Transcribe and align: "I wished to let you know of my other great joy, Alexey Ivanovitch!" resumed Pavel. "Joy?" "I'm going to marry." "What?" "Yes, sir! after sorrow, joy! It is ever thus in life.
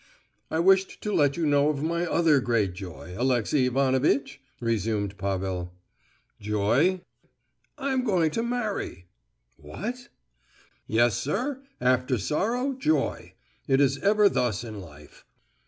"I 0.49 0.57
wished 0.57 0.99
to 1.03 1.13
let 1.13 1.37
you 1.37 1.45
know 1.45 1.69
of 1.69 1.83
my 1.83 2.07
other 2.07 2.39
great 2.39 2.73
joy, 2.73 3.13
Alexey 3.15 3.67
Ivanovitch!" 3.67 4.41
resumed 4.59 5.15
Pavel. 5.19 5.75
"Joy?" 6.39 7.01
"I'm 7.77 8.03
going 8.03 8.31
to 8.31 8.41
marry." 8.41 9.05
"What?" 9.57 10.09
"Yes, 10.87 11.17
sir! 11.19 11.61
after 11.79 12.17
sorrow, 12.17 12.73
joy! 12.73 13.35
It 13.67 13.79
is 13.79 13.99
ever 13.99 14.27
thus 14.27 14.63
in 14.63 14.79
life. 14.81 15.23